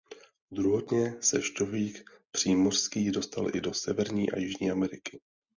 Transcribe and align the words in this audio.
Druhotně 0.51 1.13
se 1.21 1.41
šťovík 1.41 2.03
přímořský 2.31 3.11
dostal 3.11 3.55
i 3.55 3.61
do 3.61 3.73
Severní 3.73 4.31
a 4.31 4.39
Jižní 4.39 4.71
Ameriky. 4.71 5.21